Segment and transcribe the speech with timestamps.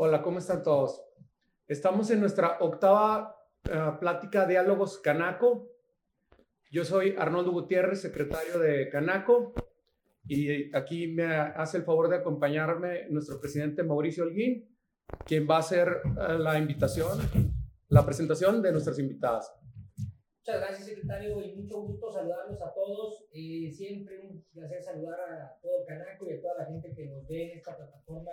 [0.00, 1.02] Hola, ¿cómo están todos?
[1.66, 5.72] Estamos en nuestra octava uh, plática Diálogos Canaco.
[6.70, 9.54] Yo soy Arnoldo Gutiérrez, secretario de Canaco,
[10.24, 14.68] y aquí me hace el favor de acompañarme nuestro presidente Mauricio Holguín,
[15.26, 17.18] quien va a hacer uh, la invitación,
[17.88, 19.52] la presentación de nuestras invitadas.
[20.48, 23.26] Muchas gracias, secretario, y mucho gusto saludarlos a todos.
[23.34, 27.28] Eh, siempre un placer saludar a todo Canaco y a toda la gente que nos
[27.28, 28.30] ve en esta plataforma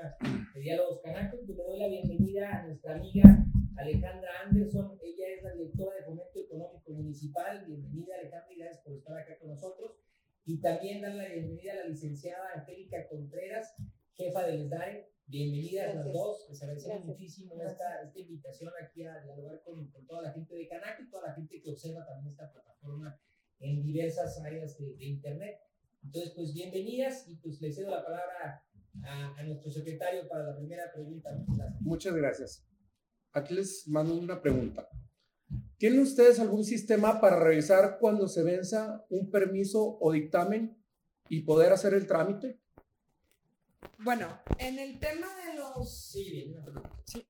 [0.53, 1.35] de Diálogos Canaco.
[1.45, 3.45] Pues le doy la bienvenida a nuestra amiga
[3.75, 4.97] Alejandra Anderson.
[5.03, 7.65] Ella es la directora de Fomento Económico Municipal.
[7.67, 9.99] Bienvenida, Alejandra, y gracias por estar acá con nosotros.
[10.45, 13.75] Y también dar la bienvenida a la licenciada Angélica Contreras,
[14.15, 15.11] jefa del ESDARE.
[15.27, 16.05] Bienvenidas Gracias.
[16.05, 20.31] las dos, les agradecemos muchísimo esta, esta, invitación aquí a dialogar con, con, toda la
[20.31, 23.19] gente de Canaco y toda la gente que observa también esta plataforma
[23.59, 25.57] en diversas áreas de, de Internet.
[26.03, 28.63] Entonces, pues bienvenidas y pues le cedo la palabra
[29.03, 31.31] a, a nuestro secretario para la primera pregunta.
[31.81, 32.65] Muchas gracias.
[33.31, 34.87] Aquí les mando una pregunta.
[35.77, 40.77] ¿Tienen ustedes algún sistema para revisar cuando se venza un permiso o dictamen
[41.27, 42.61] y poder hacer el trámite?
[43.99, 46.55] Bueno, en el tema de los sí,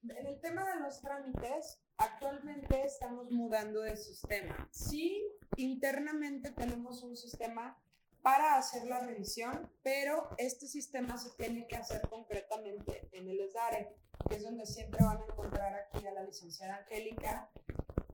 [0.04, 4.68] en el tema de los trámites, actualmente estamos mudando de sistema.
[4.72, 5.26] Sí,
[5.58, 7.78] internamente tenemos un sistema
[8.22, 13.96] para hacer la revisión, pero este sistema se tiene que hacer concretamente en el ESDARE,
[14.28, 17.52] que es donde siempre van a encontrar aquí a la licenciada Angélica,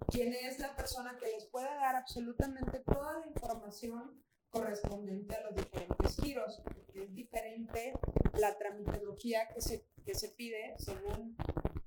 [0.09, 5.55] quien es la persona que les puede dar absolutamente toda la información correspondiente a los
[5.55, 6.61] diferentes giros.
[6.93, 7.93] Es diferente
[8.37, 11.35] la tramitología que se, que se pide según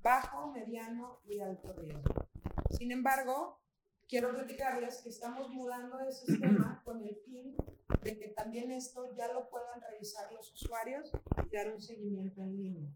[0.01, 2.27] bajo, mediano y alto riesgo.
[2.71, 3.61] Sin embargo,
[4.07, 7.55] quiero platicarles que estamos mudando de sistema con el fin
[8.03, 11.11] de que también esto ya lo puedan revisar los usuarios
[11.49, 12.89] y dar un seguimiento en línea.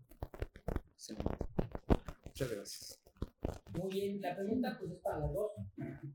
[0.96, 1.16] Sí.
[2.26, 3.00] Muchas gracias.
[3.74, 5.52] Muy bien, la pregunta pues es para los dos.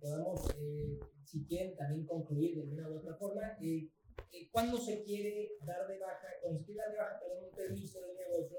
[0.05, 3.57] Podemos, eh, si quieren, también concluir de una u otra forma.
[3.63, 3.89] Eh,
[4.33, 8.03] eh, ¿Cuándo se quiere dar de baja, cuando se dar de baja, perdón, un permiso
[8.03, 8.59] de negocio,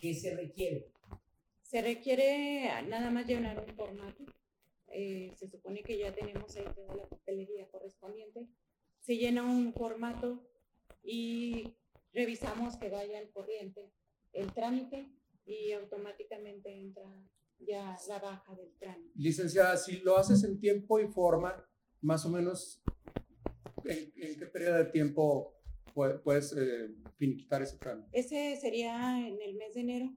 [0.00, 0.88] qué se requiere?
[1.62, 4.24] Se requiere nada más llenar un formato.
[4.88, 8.48] Eh, se supone que ya tenemos ahí toda la papelería correspondiente.
[8.98, 10.44] Se llena un formato
[11.04, 11.76] y
[12.12, 13.92] revisamos que vaya al corriente
[14.32, 15.08] el trámite
[15.46, 17.04] y automáticamente entra
[17.58, 19.12] ya la baja del trámite.
[19.14, 21.66] Licenciada, si lo haces en tiempo y forma,
[22.00, 22.82] más o menos,
[23.84, 25.54] ¿en, en qué periodo de tiempo
[26.24, 28.08] puedes eh, finiquitar ese trámite?
[28.12, 30.16] Ese sería en el mes de enero,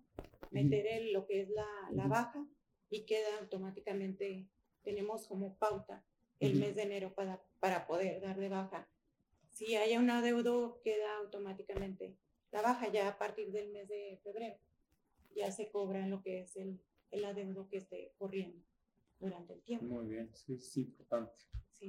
[0.51, 2.47] meter el, lo que es la, la baja
[2.89, 4.49] y queda automáticamente,
[4.83, 6.05] tenemos como pauta
[6.39, 8.89] el mes de enero para, para poder dar de baja.
[9.51, 12.17] Si haya un adeudo, queda automáticamente
[12.51, 14.57] la baja ya a partir del mes de febrero.
[15.35, 16.79] Ya se cobra lo que es el,
[17.11, 18.63] el adeudo que esté corriendo
[19.19, 19.85] durante el tiempo.
[19.85, 21.33] Muy bien, sí, es importante.
[21.71, 21.87] Sí.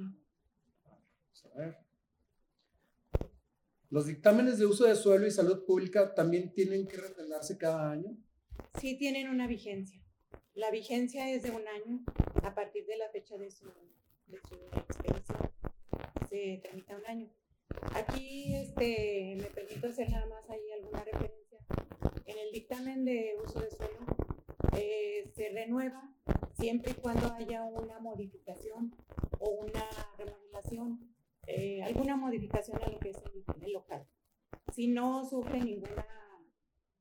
[0.83, 1.77] Vamos a ver.
[3.89, 8.15] ¿Los dictámenes de uso de suelo y salud pública también tienen que refrendarse cada año?
[8.79, 9.99] Sí, tienen una vigencia.
[10.53, 12.03] La vigencia es de un año
[12.43, 13.65] a partir de la fecha de su,
[14.27, 15.51] de su expedición.
[16.29, 17.29] Se tramita un año.
[17.95, 21.59] Aquí este, me permito hacer nada más ahí alguna referencia.
[22.25, 24.28] En el dictamen de uso de suelo
[24.75, 26.09] eh, se renueva
[26.59, 28.95] siempre y cuando haya una modificación
[29.39, 29.85] o una
[30.17, 31.15] remodelación,
[31.47, 34.07] eh, alguna modificación a lo que es el, el, local.
[34.73, 36.05] Si no sufre ninguna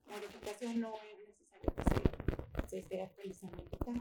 [0.06, 3.96] modificación, no es necesario que se, esté actualizando el local.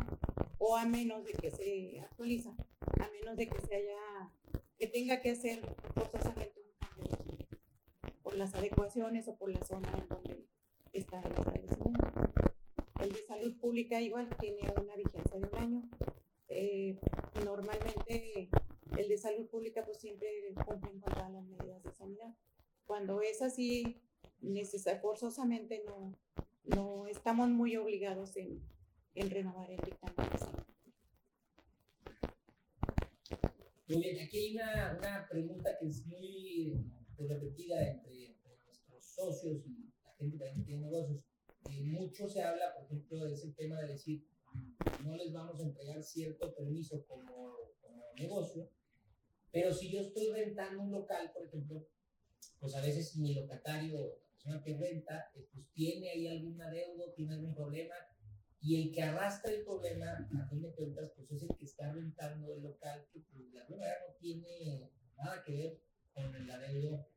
[0.60, 2.56] O a menos de que se actualiza,
[3.00, 4.32] a menos de que se haya,
[4.78, 5.62] que tenga que hacer
[5.94, 7.18] forzosamente un cambio
[8.24, 10.46] por las adecuaciones o por la zona en donde
[10.94, 12.47] está el establecimiento.
[13.08, 15.90] El de salud pública igual tiene una vigencia de un año.
[16.50, 17.00] Eh,
[17.46, 18.50] normalmente
[18.98, 20.28] el de salud pública pues siempre
[20.66, 22.36] cumple con todas las medidas de sanidad.
[22.86, 24.02] Cuando es así,
[25.02, 26.20] forzosamente no,
[26.66, 28.62] no estamos muy obligados en,
[29.16, 30.28] en renovar el dictamen.
[33.88, 39.66] Muy bien, aquí hay una, una pregunta que es muy repetida entre, entre nuestros socios
[39.66, 41.24] y la gente que tiene negocios
[41.82, 44.28] mucho se habla, por ejemplo, de ese tema de decir,
[45.04, 48.70] no les vamos a entregar cierto permiso como, como negocio,
[49.52, 51.88] pero si yo estoy rentando un local, por ejemplo,
[52.60, 57.14] pues a veces mi locatario, la persona que renta, eh, pues tiene ahí algún adeudo,
[57.14, 57.96] tiene algún problema,
[58.60, 61.92] y el que arrastra el problema, a fin de cuentas, pues es el que está
[61.92, 65.82] rentando el local, que pues, de alguna manera no tiene nada que ver
[66.14, 67.08] con el adeudo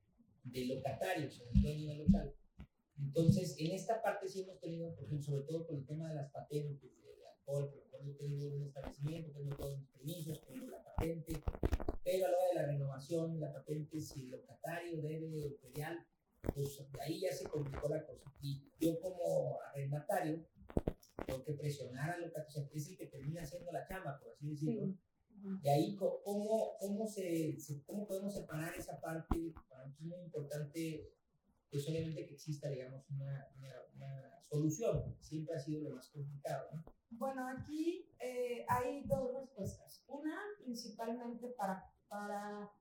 [0.45, 2.35] del locatario, o sea, el dueño del local.
[3.03, 6.15] Entonces, en esta parte sí hemos tenido, por ejemplo, sobre todo con el tema de
[6.15, 10.83] las patentes de alcohol, por yo tengo un establecimiento, tengo todos mis permisos, tengo la
[10.83, 11.43] patente,
[12.03, 16.07] pero a la hora de la renovación, la patente, si el locatario debe ferial,
[16.55, 18.33] pues de ahí ya se complicó la cosa.
[18.41, 20.47] Y yo como arrendatario,
[21.27, 24.95] tengo que presionar al locatario, es el que termina haciendo la chamba, por así decirlo.
[25.63, 27.57] Y ahí, ¿cómo, cómo, se,
[27.87, 29.55] ¿cómo podemos separar esa parte?
[29.69, 31.15] Para es muy importante
[31.71, 35.17] pues obviamente que exista, digamos, una, una, solución.
[35.21, 36.85] Siempre ha sido lo más complicado, ¿no?
[37.11, 40.05] Bueno, aquí eh, hay dos respuestas.
[40.09, 42.73] Una, principalmente para, para,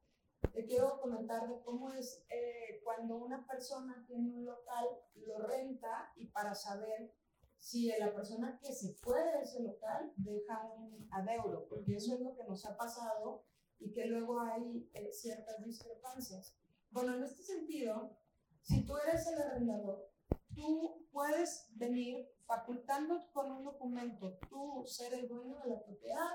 [0.51, 6.11] te quiero comentar de cómo es eh, cuando una persona tiene un local, lo renta
[6.15, 7.13] y para saber
[7.59, 12.21] si la persona que se fue de ese local deja un adeudo, porque eso es
[12.21, 13.43] lo que nos ha pasado
[13.77, 16.55] y que luego hay eh, ciertas discrepancias.
[16.89, 18.17] Bueno, en este sentido,
[18.61, 20.09] si tú eres el arrendador,
[20.55, 26.29] tú puedes venir facultando con un documento, tú ser el dueño de la propiedad,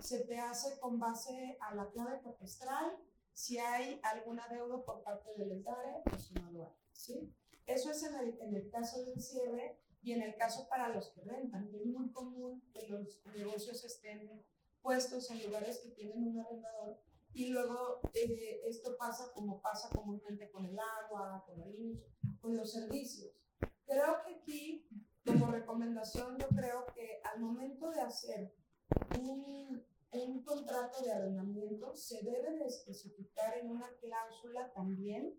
[0.00, 2.96] se te hace con base a la clave catastral,
[3.32, 7.34] si hay alguna deuda por parte del ESDARE, pues no lo hay, ¿sí?
[7.66, 11.08] Eso es en el, en el caso del cierre y en el caso para los
[11.10, 11.70] que rentan.
[11.74, 14.44] Es muy común que los negocios estén
[14.82, 17.00] puestos en lugares que tienen un arrendador
[17.34, 21.98] y luego eh, esto pasa como pasa comúnmente con el agua, con luz,
[22.40, 23.32] con los servicios.
[23.86, 24.88] Creo que aquí,
[25.24, 28.54] como recomendación, yo creo que al momento de hacer
[29.20, 29.82] un,
[30.12, 35.36] un contrato de arrendamiento, se debe de especificar en una cláusula también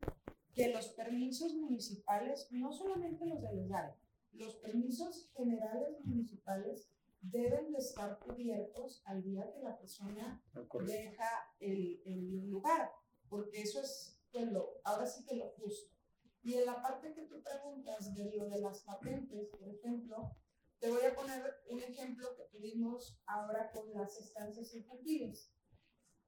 [0.53, 3.97] que los permisos municipales, no solamente los del área,
[4.33, 6.89] los permisos generales municipales
[7.23, 10.43] deben de estar cubiertos al día que la persona
[10.85, 12.91] deja el, el, lugar,
[13.29, 15.95] porque eso es pues, lo, ahora sí que lo justo.
[16.41, 20.35] Y en la parte que tú preguntas de lo de las patentes, por ejemplo,
[20.79, 25.49] te voy a poner un ejemplo que tuvimos ahora con las estancias infantiles.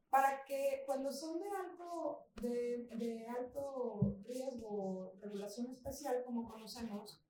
[0.09, 7.24] Para que cuando son de alto, de, de alto riesgo, regulación especial, como conocemos,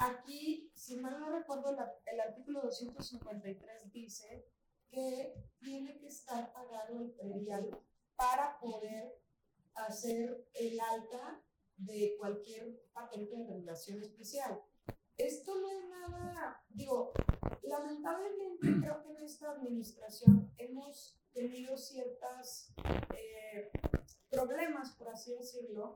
[0.00, 1.76] Aquí, si mal no recuerdo,
[2.06, 4.48] el artículo 253 dice
[4.88, 7.68] que tiene que estar pagado el predial
[8.16, 9.20] para poder
[9.74, 11.44] hacer el alta
[11.76, 14.62] de cualquier patente de regulación especial.
[15.18, 17.12] Esto no es nada, digo,
[17.62, 22.72] lamentablemente creo que en esta administración hemos tenido ciertos
[23.14, 23.70] eh,
[24.30, 25.92] problemas, por así decirlo,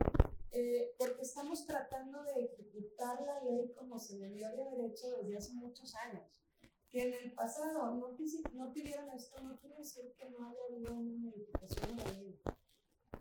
[0.50, 5.36] eh, porque estamos tratando de ejecutar la ley como se debió de haber hecho desde
[5.36, 6.40] hace muchos años.
[6.88, 8.16] Que en el pasado no, no
[9.14, 12.40] esto, no quiere decir que no haya habido una modificación de la ley.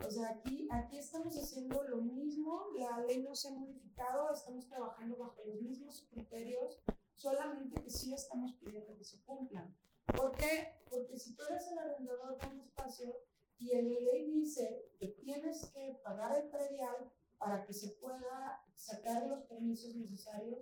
[0.06, 4.68] O sea, aquí, aquí estamos haciendo lo mismo, la ley no se ha modificado, estamos
[4.68, 6.80] trabajando bajo los mismos criterios,
[7.14, 9.74] solamente que sí estamos pidiendo que se cumplan.
[10.06, 10.80] ¿Por qué?
[10.90, 13.16] Porque si tú eres el arrendador de un espacio
[13.64, 18.62] y en la ley dice que tienes que pagar el predial para que se pueda
[18.74, 20.60] sacar los permisos necesarios,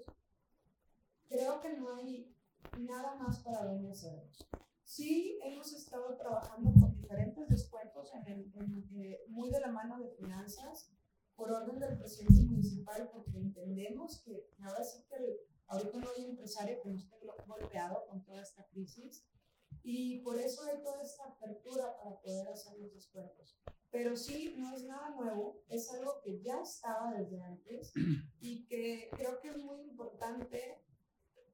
[1.28, 2.32] creo que no hay
[2.78, 4.46] nada más para dónde hacerlos.
[4.84, 8.52] Sí, hemos estado trabajando con diferentes descuentos en
[8.94, 10.93] eh, muy de la mano de finanzas,
[11.34, 16.81] por orden del presidente municipal, porque entendemos que ahora sí que ahorita no hay empresario
[16.81, 17.16] que no esté
[17.48, 19.26] golpeado con toda esta crisis
[19.82, 23.58] y por eso hay toda esta apertura para poder hacer los descuentos.
[23.91, 27.93] Pero sí, no es nada nuevo, es algo que ya estaba desde antes
[28.41, 30.82] y que creo que es muy importante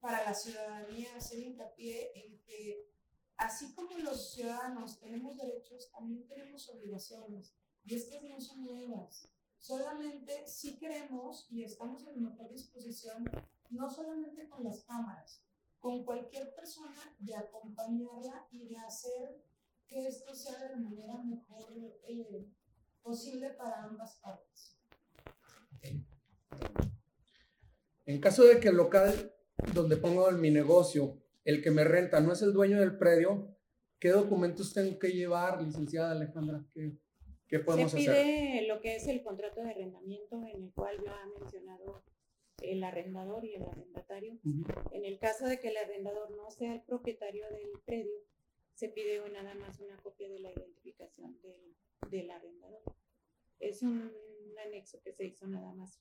[0.00, 2.88] para la ciudadanía hacer hincapié en que
[3.36, 9.28] así como los ciudadanos tenemos derechos, también tenemos obligaciones y estas no son nuevas.
[9.58, 13.24] Solamente si queremos y estamos en mejor disposición,
[13.70, 15.42] no solamente con las cámaras,
[15.80, 19.42] con cualquier persona de acompañarla y de hacer
[19.86, 21.72] que esto sea de la manera mejor
[22.06, 22.46] eh,
[23.02, 24.76] posible para ambas partes.
[28.04, 29.34] En caso de que el local
[29.74, 33.56] donde pongo mi negocio, el que me renta, no es el dueño del predio,
[33.98, 36.64] ¿qué documentos tengo que llevar, licenciada Alejandra?
[36.72, 36.98] ¿Qué,
[37.46, 38.04] qué podemos hacer?
[38.04, 42.02] Se pide lo que es el contrato de arrendamiento en el cual yo he mencionado
[42.62, 44.38] el arrendador y el arrendatario.
[44.90, 48.20] En el caso de que el arrendador no sea el propietario del predio,
[48.74, 51.76] se pide nada más una copia de la identificación del,
[52.10, 52.82] del arrendador.
[53.58, 54.12] Es un,
[54.66, 56.00] anexo que se hizo nada más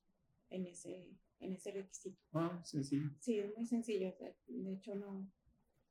[0.50, 1.08] en ese,
[1.40, 2.20] en ese requisito.
[2.34, 3.12] Ah, sencillo.
[3.20, 4.16] Sí, es muy sencillo.
[4.48, 5.32] de hecho, no,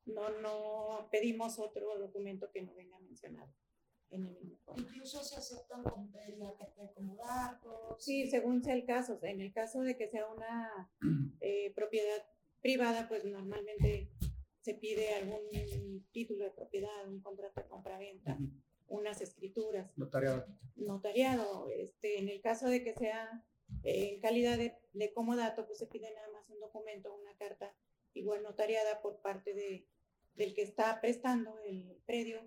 [0.06, 3.52] no, no pedimos otro documento que no venga mencionado.
[4.10, 7.96] En el mismo Incluso se aceptan con la carta comodato.
[7.98, 9.18] Sí, según sea el caso.
[9.22, 10.90] En el caso de que sea una
[11.40, 12.26] eh, propiedad
[12.60, 14.10] privada, pues normalmente
[14.60, 18.38] se pide algún título de propiedad, un contrato de compra-venta,
[18.88, 19.96] unas escrituras.
[19.96, 20.46] Notariado.
[20.74, 21.70] Notariado.
[21.70, 23.44] Este, en el caso de que sea
[23.84, 27.74] eh, en calidad de, de comodato, pues se pide nada más un documento, una carta
[28.12, 29.86] igual notariada por parte de,
[30.34, 32.40] del que está prestando el predio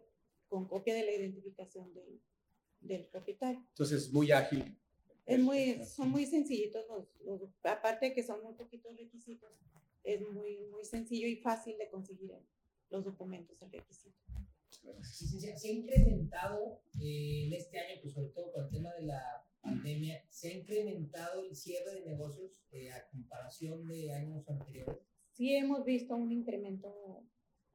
[0.50, 2.22] con copia de la identificación del,
[2.82, 3.60] del propietario.
[3.70, 4.77] Entonces es muy ágil.
[5.25, 6.86] Es muy, son muy sencillitos
[7.24, 9.51] los, aparte de que son muy poquitos requisitos,
[10.03, 12.32] es muy, muy sencillo y fácil de conseguir
[12.89, 14.18] los documentos, el requisito.
[15.01, 19.46] Se, ha incrementado eh, en este año, pues sobre todo con el tema de la
[19.62, 24.98] pandemia, se ha incrementado el cierre de negocios eh, a comparación de años anteriores.
[25.34, 27.24] Sí hemos visto un incremento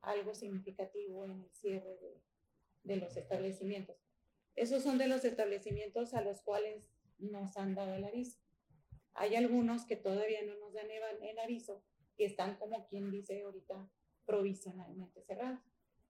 [0.00, 2.20] algo significativo en el cierre de,
[2.84, 3.96] de los establecimientos.
[4.54, 6.84] Esos son de los establecimientos a los cuales
[7.18, 8.38] nos han dado el aviso.
[9.14, 11.82] Hay algunos que todavía no nos dan el aviso,
[12.16, 13.90] que están como quien dice ahorita
[14.26, 15.60] provisionalmente cerrados.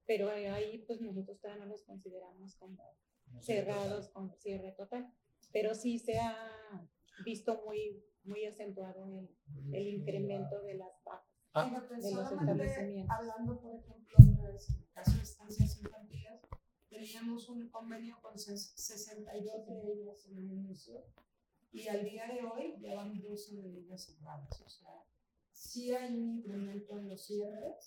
[0.06, 2.96] Pero ahí pues nosotros todavía no los consideramos como
[3.40, 5.10] cerrados con cierre total.
[5.52, 6.88] Pero sí se ha
[7.24, 9.28] visto muy, muy acentuado el,
[9.72, 11.86] el incremento de las bajas ah.
[12.00, 13.16] de los establecimientos.
[13.16, 14.58] Hablando, por ejemplo, en el
[14.92, 16.40] caso de estancias infantiles,
[16.94, 21.04] teníamos un convenio con 62 de ellas en el inicio
[21.72, 24.60] y al día de hoy ya van 12 de ellas cerradas.
[24.60, 25.04] O sea,
[25.50, 27.84] sí hay un incremento en los cierres.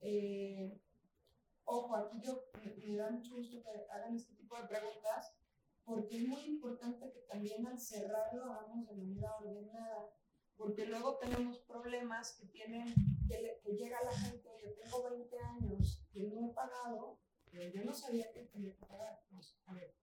[0.00, 0.78] Eh,
[1.64, 2.44] ojo, aquí yo
[2.86, 5.34] me, da mucho gusto que hagan este tipo de preguntas
[5.84, 10.10] porque es muy importante que también al cerrarlo hagamos de manera ordenada
[10.56, 12.94] porque luego tenemos problemas que tienen,
[13.26, 17.18] que, llega la gente, yo tengo 20 años que no he pagado,
[17.52, 19.22] yo no sabía que tenía que pagar.
[19.30, 19.94] Pues, ver,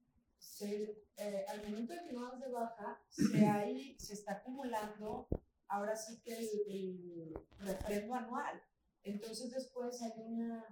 [1.18, 5.28] eh, al momento de que no das de baja, se, ahí, se está acumulando
[5.68, 7.34] ahora sí que el,
[7.88, 8.62] el anual.
[9.04, 10.66] Entonces después hay una,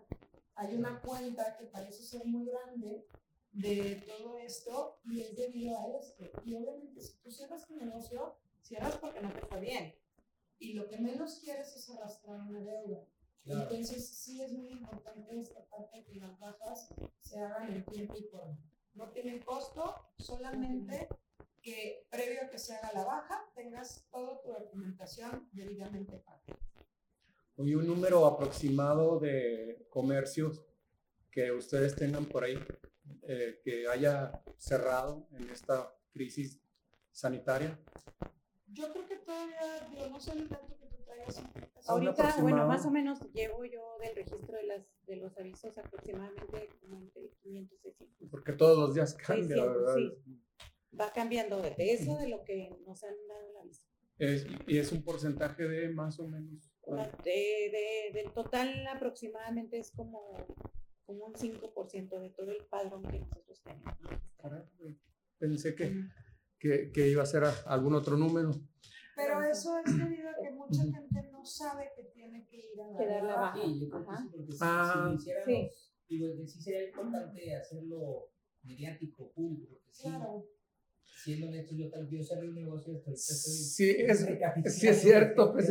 [0.56, 3.08] hay una cuenta que parece ser muy grande
[3.52, 6.26] de todo esto y es debido a esto.
[6.46, 9.96] Y obviamente si tú cierras tu negocio, cierras porque no te fue bien.
[10.60, 13.06] Y lo que menos quieres es arrastrar una deuda.
[13.50, 18.24] Entonces, sí es muy importante esta parte que las bajas se hagan en tiempo y
[18.24, 18.58] forma.
[18.94, 21.08] No tienen costo, solamente
[21.62, 26.60] que previo a que se haga la baja tengas toda tu documentación debidamente pagada.
[27.58, 30.64] Oye, un número aproximado de comercios
[31.32, 32.58] que ustedes tengan por ahí
[33.24, 36.60] eh, que haya cerrado en esta crisis
[37.12, 37.80] sanitaria.
[38.68, 41.44] Yo creo que todavía, yo no sé el dato que tú traigas.
[41.88, 46.70] Ahorita, bueno, más o menos llevo yo del registro de, las, de los avisos aproximadamente
[46.82, 48.30] como entre 500 y 600.
[48.30, 49.96] Porque todos los días cambia, ¿verdad?
[49.96, 50.98] Sí.
[51.00, 53.84] Va cambiando de eso, de lo que nos han dado el aviso.
[54.18, 56.72] Es, y es un porcentaje de más o menos.
[57.24, 57.32] De,
[57.72, 60.48] de, del total aproximadamente es como,
[61.06, 63.94] como un 5% de todo el padrón que nosotros tenemos.
[65.38, 65.94] pensé que
[66.60, 68.52] que, que iba a ser algún otro número.
[69.16, 73.24] Pero eso es debido a que mucha gente sabe que tiene que ir a la,
[73.24, 73.62] la baja.
[73.64, 75.72] Sí, yo creo que sí, porque ah, si, sí.
[76.10, 78.30] digo, sí sería importante hacerlo
[78.64, 80.10] mediático, público, porque sí.
[80.10, 80.46] Claro
[81.28, 84.28] siendo honesto, yo, cerré un negocio, sí, es,
[84.66, 85.52] sí es cierto.
[85.52, 85.70] Pues,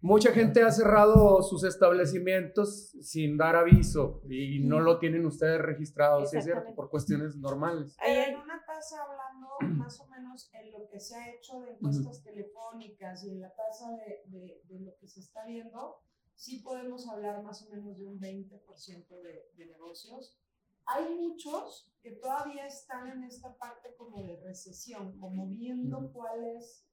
[0.00, 6.26] mucha gente ha cerrado sus establecimientos sin dar aviso y no lo tienen ustedes registrado,
[6.26, 7.96] sí es cierto, por cuestiones normales.
[8.42, 8.53] Una
[8.92, 9.48] hablando
[9.78, 13.54] más o menos en lo que se ha hecho de encuestas telefónicas y en la
[13.54, 16.00] tasa de, de, de, lo que se está viendo,
[16.34, 20.38] sí podemos hablar más o menos de un 20% de, de negocios
[20.86, 26.86] hay muchos que todavía están en esta parte como de recesión, como viendo cuál es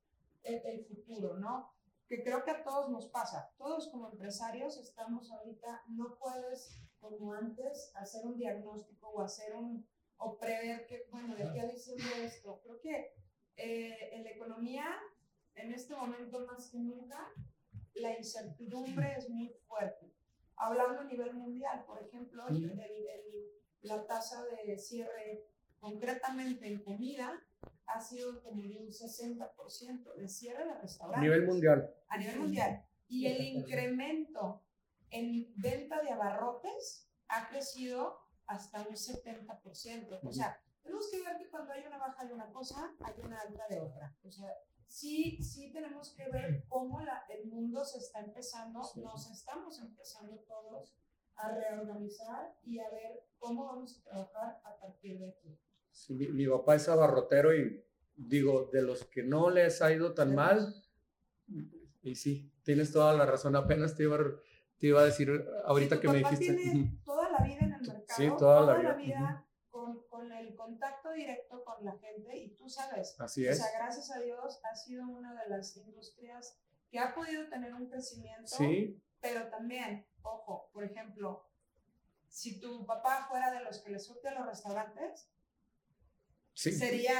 [0.43, 1.74] el, futuro, ¿no?
[2.07, 3.51] Que creo que a todos nos pasa.
[3.57, 9.86] Todos como empresarios estamos ahorita, no puedes como antes hacer un diagnóstico o hacer un,
[10.23, 12.61] o prever que, bueno, de qué diciendo esto.
[12.63, 13.13] Creo que
[13.57, 14.85] eh, en la economía,
[15.55, 17.27] en este momento más que nunca,
[17.95, 20.13] la incertidumbre es muy fuerte.
[20.55, 23.51] Hablando a nivel mundial, por ejemplo, el, el
[23.81, 25.43] la tasa de cierre
[25.79, 27.41] concretamente en comida
[27.87, 31.17] ha sido como de un 60% de cierre de restaurantes.
[31.17, 31.93] A nivel mundial.
[32.07, 32.85] A nivel mundial.
[33.07, 34.61] Y el incremento
[35.09, 38.20] en venta de abarrotes ha crecido
[38.51, 40.20] hasta un 70%.
[40.24, 43.39] O sea, tenemos que ver que cuando hay una baja de una cosa, hay una
[43.39, 44.13] alta de otra.
[44.24, 44.53] O sea,
[44.88, 50.36] sí, sí tenemos que ver cómo la, el mundo se está empezando, nos estamos empezando
[50.48, 50.96] todos
[51.36, 55.58] a reorganizar y a ver cómo vamos a trabajar a partir de aquí.
[55.91, 57.84] Sí, mi, papá es abarrotero y
[58.15, 60.75] digo, de los que no les ha ido tan mal,
[62.01, 64.17] y sí, tienes toda la razón, apenas te iba,
[64.77, 65.29] te iba a decir
[65.65, 66.53] ahorita que me dijiste.
[66.53, 67.01] Tiene
[68.38, 71.63] toda la vida en el mercado, sí, toda, la vida, con, con, el contacto directo
[71.63, 73.60] con la gente y tú sabes, Así es.
[73.60, 76.58] o sea, gracias a Dios ha sido una de las industrias
[76.89, 79.01] que ha podido tener un crecimiento, sí.
[79.22, 81.48] pero también, ojo, por ejemplo,
[82.27, 85.30] si tu papá fuera de los que le surte a los restaurantes,
[86.53, 87.20] sería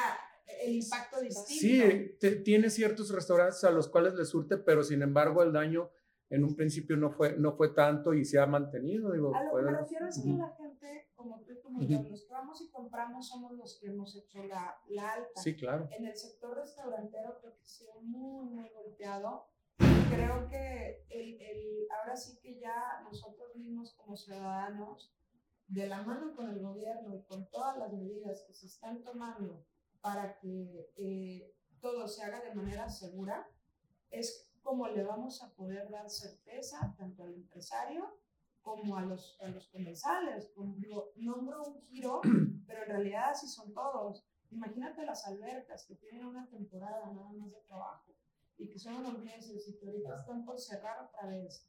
[0.62, 2.18] el impacto distinto.
[2.20, 5.92] Sí, tiene ciertos restaurantes a los cuales le surte, pero sin embargo el daño
[6.30, 9.12] en un principio no fue, no fue tanto y se ha mantenido.
[9.12, 10.71] Digo, a lo que me refiero es que la gente,
[11.22, 14.82] como tú como yo, los que vamos y compramos somos los que hemos hecho la,
[14.88, 15.42] la alta.
[15.42, 15.88] Sí, claro.
[15.92, 19.48] En el sector restaurantero creo que ha sido muy, muy golpeado.
[20.10, 25.13] Creo que el, el, ahora sí que ya nosotros mismos como ciudadanos
[25.68, 29.63] de la mano con el gobierno y con todas las medidas que se están tomando
[30.01, 33.48] para que eh, todo se haga de manera segura,
[34.10, 38.18] es como le vamos a poder dar certeza tanto al empresario
[38.62, 40.51] como a los, a los comensales.
[40.56, 40.75] Como
[41.15, 42.22] nombro un giro,
[42.68, 44.25] pero en realidad así son todos.
[44.50, 48.13] Imagínate las albercas que tienen una temporada nada más de trabajo
[48.58, 51.65] y que son unos meses y que ahorita están por cerrar otra vez,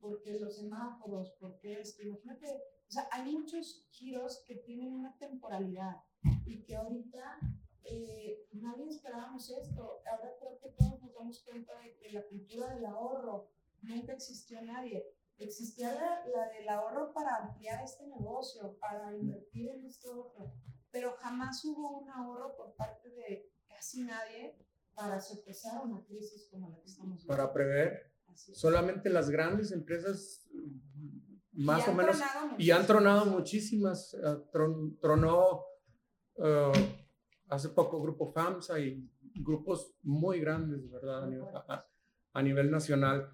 [0.00, 2.46] porque los semáforos, porque esto, imagínate
[2.92, 5.96] o sea, hay muchos giros que tienen una temporalidad
[6.44, 7.38] y que ahorita
[7.84, 10.02] eh, nadie esperábamos esto.
[10.04, 13.48] Ahora creo que todos nos damos cuenta de que la cultura del ahorro
[13.80, 15.06] nunca existió nadie.
[15.44, 20.52] Existía la, la del ahorro para ampliar este negocio, para invertir en este ahorro,
[20.90, 24.56] pero jamás hubo un ahorro por parte de casi nadie
[24.94, 27.36] para sorpresar una crisis como la que estamos viviendo.
[27.36, 28.12] Para prever.
[28.34, 30.48] Solamente las grandes empresas
[31.52, 32.18] más o menos.
[32.58, 34.14] Y han tronado muchísimas.
[34.14, 34.38] Eh,
[35.00, 35.62] tronó
[36.36, 36.72] uh,
[37.48, 41.24] hace poco Grupo FAMSA y grupos muy grandes, ¿verdad?
[42.32, 43.30] A nivel, nacional.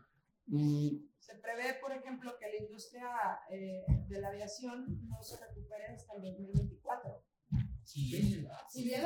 [0.47, 1.08] Mm.
[1.29, 3.11] Se prevé, por ejemplo, que la industria
[3.51, 7.23] eh, de la aviación no se recupere hasta el 2024.
[7.85, 8.67] Si bien va.
[8.67, 9.03] Si bien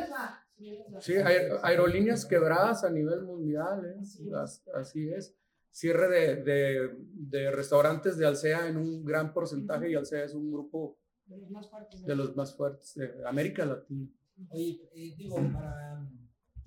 [0.95, 1.01] va.
[1.01, 4.33] Sí, aerolíneas quebradas a nivel mundial, ¿eh?
[4.75, 5.37] así es
[5.73, 10.53] cierre de, de, de, restaurantes de Alsea en un gran porcentaje y Alsea es un
[10.53, 14.09] grupo de los más fuertes de, los más fuertes de América Latina.
[14.51, 16.07] Oye, eh, digo, para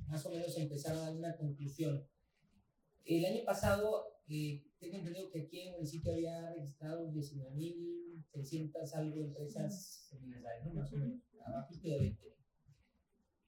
[0.08, 2.06] más o menos empezar a dar una conclusión.
[3.06, 9.21] El año pasado, eh, tengo entendido que aquí en el municipio había registrado 19.600 algo
[9.21, 10.73] empresas seminesales, ¿no?
[10.73, 12.35] Más o menos, abajo de 20.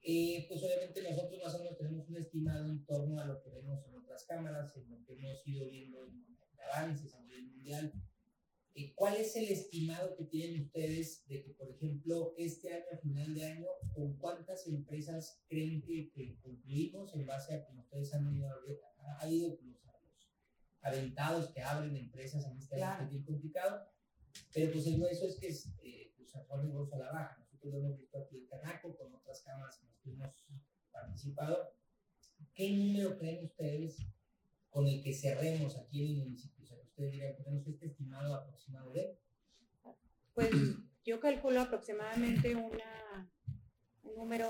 [0.09, 3.49] Eh, pues obviamente nosotros más o menos tenemos un estimado en torno a lo que
[3.49, 6.25] vemos en otras cámaras, en lo que hemos ido viendo en
[6.73, 7.91] avances a nivel mundial.
[8.75, 12.97] Eh, ¿Cuál es el estimado que tienen ustedes de que, por ejemplo, este año, a
[12.97, 18.13] final de año, con cuántas empresas creen que, que concluimos en base a como ustedes
[18.13, 18.47] han ido,
[19.19, 19.59] ha ido los
[20.81, 23.07] aventados que abren empresas en este claro.
[23.09, 23.87] bien complicado?
[24.53, 27.37] Pero pues el eso es que es, eh, pues, actualmente a la baja.
[27.39, 30.45] Nosotros lo hemos visto aquí en Canaco, con otras cámaras hemos
[30.91, 31.73] participado.
[32.53, 33.97] ¿Qué número creen ustedes
[34.69, 36.63] con el que cerremos aquí en el municipio?
[36.63, 39.19] O sea, que ustedes dirían, tenemos este estimado aproximado de.
[40.33, 40.51] Pues
[41.05, 43.31] yo calculo aproximadamente una,
[44.03, 44.49] un número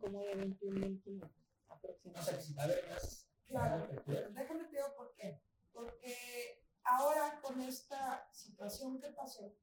[0.00, 1.30] como de 21, 21
[1.68, 2.20] aproximadamente.
[2.20, 3.28] O sea, que si va a haber más.
[3.46, 5.40] Claro, déjame te digo por qué.
[5.74, 9.54] Porque ahora con esta situación que pasó,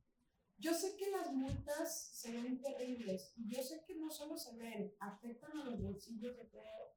[0.58, 4.56] yo sé que las multas se ven terribles y yo sé que no solo se
[4.58, 6.44] ven, afectan a los bolsillos de,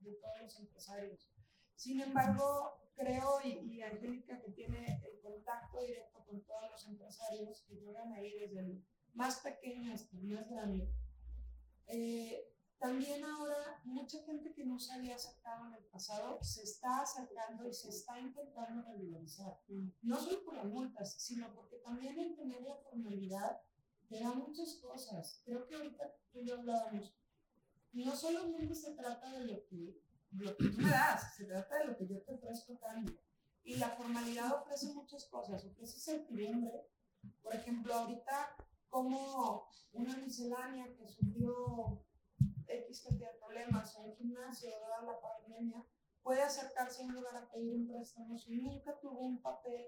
[0.01, 1.31] de todos los empresarios.
[1.75, 7.63] Sin embargo, creo, y, y, Angélica que tiene el contacto directo con todos los empresarios
[7.67, 10.89] que llegan ahí desde el más pequeño hasta el más grande,
[11.87, 17.01] eh, también ahora mucha gente que no se había acercado en el pasado se está
[17.01, 19.59] acercando y se está intentando regularizar.
[20.03, 23.61] No solo por las multas, sino porque también el tener la formalidad
[24.09, 25.41] te da muchas cosas.
[25.45, 27.15] Creo que ahorita tú y yo hablábamos.
[27.93, 30.01] No solamente se trata de lo que,
[30.33, 33.17] lo que tú me das, se trata de lo que yo te ofrezco cambio.
[33.63, 36.87] Y la formalidad ofrece muchas cosas, ofrece certidumbre.
[37.43, 38.57] Por ejemplo, ahorita
[38.91, 42.05] como una miscelánea que subió
[42.83, 45.85] X cantidad de problemas en el gimnasio, dada la pandemia,
[46.23, 48.39] puede acercarse a un lugar a pedir un préstamo.
[48.39, 49.85] Si nunca tuvo un papel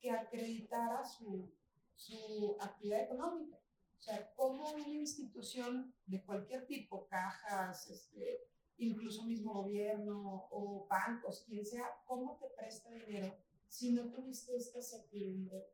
[0.00, 1.52] que acreditara su,
[1.94, 3.56] su actividad económica.
[3.98, 8.46] O sea, como una institución de cualquier tipo, cajas, este,
[8.78, 13.34] incluso mismo gobierno o bancos, quien sea, ¿cómo te presta dinero
[13.68, 15.66] si no tuviste esta certidumbre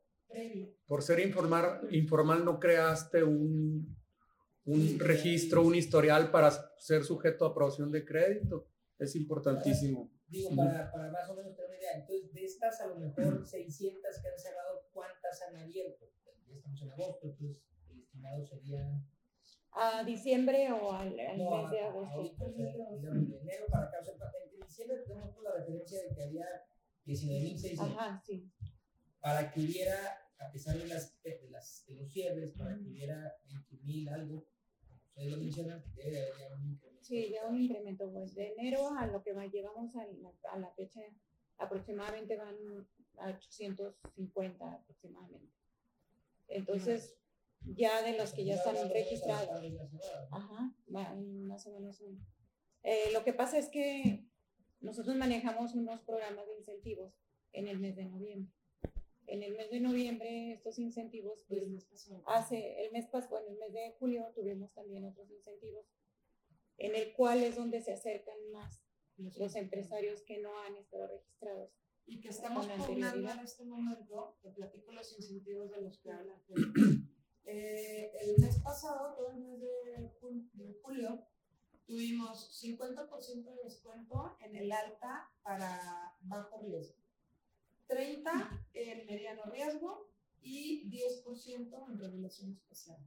[0.87, 3.95] Por ser informar, informal no creaste un,
[4.65, 8.67] un registro, un historial para ser sujeto a aprobación de crédito.
[8.97, 10.09] Es importantísimo.
[10.27, 11.91] Digo, para, para, más o menos tener una idea.
[11.95, 16.09] Entonces, de estas a lo mejor 600 que han cerrado, ¿cuántas han abierto?
[16.47, 17.57] Ya estamos en agosto, entonces
[17.89, 19.01] el estimado sería...
[19.75, 22.53] ¿A diciembre o al, al mes de agosto?
[22.53, 23.99] de enero para acá.
[24.01, 26.45] O sea, en diciembre tenemos la referencia de que había
[27.05, 27.79] 19.600.
[27.79, 28.51] Ajá, sí.
[29.19, 29.95] Para que hubiera,
[30.37, 34.45] a pesar de, las, de, las, de los cierres, para que hubiera 20.000 algo,
[37.01, 40.57] Sí, ya un incremento, pues de enero a lo que va, llevamos a la, a
[40.57, 41.01] la fecha,
[41.57, 42.55] aproximadamente van
[43.17, 45.53] a 850 aproximadamente.
[46.47, 47.17] Entonces,
[47.65, 49.49] ya de los que ya están registrados.
[50.31, 52.01] Ajá, más o menos.
[52.83, 54.25] Eh, lo que pasa es que
[54.81, 57.13] nosotros manejamos unos programas de incentivos
[57.53, 58.51] en el mes de noviembre.
[59.33, 61.63] En el mes de noviembre estos incentivos, pues
[62.27, 65.87] hace el mes pasado, en el mes de julio tuvimos también otros incentivos,
[66.77, 68.83] en el cual es donde se acercan más
[69.17, 71.71] los empresarios que no han estado registrados.
[72.05, 76.39] Y que estamos poblando en este momento, te platico los incentivos de los que hablan.
[77.45, 81.27] Eh, el mes pasado, todo el mes de, julio,
[81.85, 87.02] tuvimos 50% de descuento en el alta para bajo riesgo,
[87.93, 90.09] 30% en mediano riesgo
[90.41, 92.97] y 10% en regulación especial.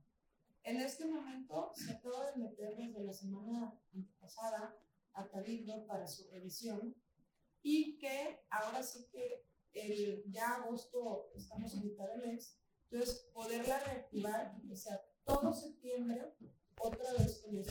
[0.62, 3.80] En este momento se acaba de meter desde la semana
[4.18, 4.76] pasada
[5.12, 6.94] a Cabildo para su revisión
[7.62, 12.58] y que ahora sí que el, ya agosto estamos en mitad de mes,
[12.90, 16.34] entonces poderla reactivar y sea todo septiembre
[16.80, 17.66] otra vez con los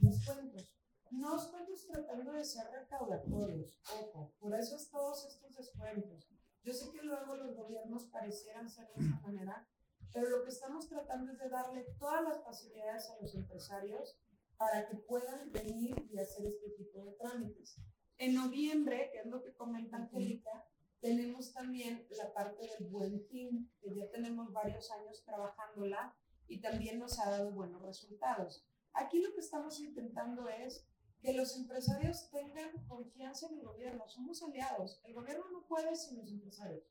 [0.00, 0.74] descuentos.
[1.10, 6.28] No estamos tratando de ser recaudatorios, ojo, por eso es todos estos descuentos.
[6.62, 9.66] Yo sé que luego los gobiernos parecieran ser de esa manera,
[10.12, 14.18] pero lo que estamos tratando es de darle todas las facilidades a los empresarios
[14.58, 17.80] para que puedan venir y hacer este tipo de trámites.
[18.18, 20.66] En noviembre, que es lo que comenta Angélica,
[21.00, 26.14] tenemos también la parte del buen fin, que ya tenemos varios años trabajándola
[26.46, 28.66] y también nos ha dado buenos resultados.
[28.92, 30.86] Aquí lo que estamos intentando es
[31.20, 34.08] que los empresarios tengan confianza en el gobierno.
[34.08, 35.00] Somos aliados.
[35.04, 36.84] El gobierno no puede sin los empresarios.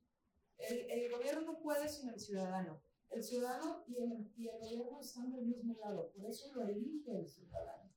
[0.58, 2.82] El, el gobierno no puede sin el ciudadano.
[3.10, 6.12] El ciudadano y el, y el gobierno están del mismo lado.
[6.12, 7.92] Por eso lo elige el ciudadano.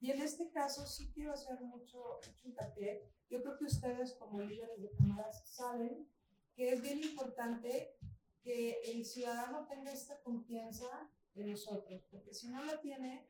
[0.00, 3.08] Y en este caso sí quiero hacer mucho, hincapié.
[3.30, 6.08] Yo creo que ustedes como líderes de cámaras saben
[6.54, 7.96] que es bien importante
[8.42, 13.28] que el ciudadano tenga esta confianza en nosotros, porque si no la tiene,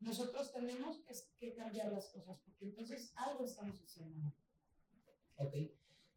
[0.00, 4.32] nosotros tenemos que, que cambiar las cosas, porque entonces algo estamos haciendo.
[5.36, 5.54] Ok.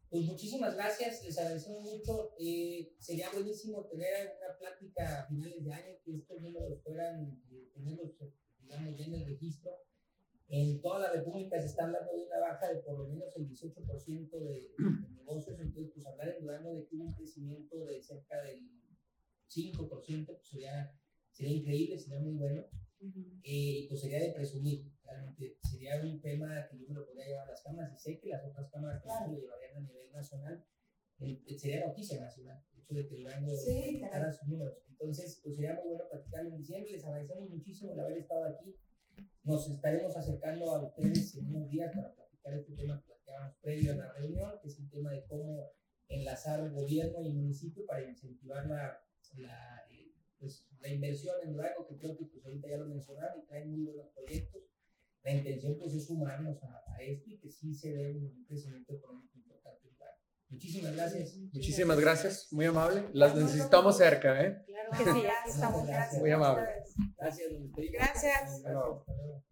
[0.09, 2.33] Pues muchísimas gracias, les agradecemos mucho.
[2.39, 7.69] Eh, sería buenísimo tener una plática a finales de año, que estos números fueran, eh,
[7.73, 8.15] tenerlos,
[8.59, 9.79] digamos, ya en el registro
[10.49, 13.47] en toda la República se está hablando de una baja de por lo menos el
[13.47, 14.71] 18% de,
[15.15, 18.67] negocios, entonces pues hablar en Durango de que hubo un crecimiento de cerca del
[19.47, 20.91] 5%, pues sería,
[21.31, 22.65] sería increíble, sería muy bueno,
[23.01, 27.27] eh, y pues sería de presumir, realmente sería un tema que yo me lo podría
[27.27, 29.31] llevar a las cámaras, y sé que las otras cámaras claro.
[29.31, 30.65] lo llevarían a nivel nacional,
[31.19, 34.01] eh, sería noticia nacional, el hecho de que Durango sí,
[34.37, 38.17] sus números, entonces pues sería muy bueno platicarlo en diciembre, les agradecemos muchísimo el haber
[38.17, 38.75] estado aquí,
[39.43, 43.93] nos estaremos acercando a ustedes en unos días para platicar este tema que platicábamos previo
[43.93, 45.71] a la reunión, que es el tema de cómo
[46.07, 48.99] enlazar el gobierno y municipio para incentivar la,
[49.37, 49.88] la, eh,
[50.39, 53.71] pues, la inversión en Durango, que creo que pues, ahorita ya lo mencionaron y traen
[53.71, 54.63] muy buenos proyectos.
[55.23, 58.93] La intención pues, es sumarnos a, a esto y que sí se dé un crecimiento
[58.93, 60.17] económico importante en.
[60.49, 61.35] Muchísimas gracias.
[61.53, 63.05] Muchísimas gracias, muy amable.
[63.13, 64.63] Las necesitamos cerca, ¿eh?
[64.65, 65.85] Claro que sí, ya estamos.
[65.85, 66.21] Gracias.
[66.21, 66.67] Muy amable.
[67.17, 67.49] Gracias.
[67.91, 68.61] Gracias.
[68.63, 69.43] gracias.